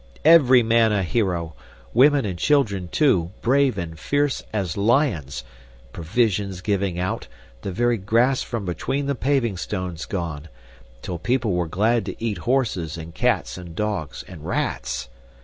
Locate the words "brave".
3.43-3.77